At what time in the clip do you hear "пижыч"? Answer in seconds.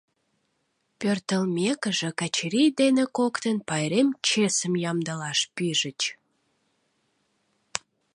5.55-6.01